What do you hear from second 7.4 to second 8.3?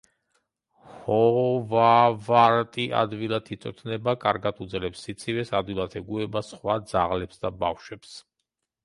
და ბავშვებს.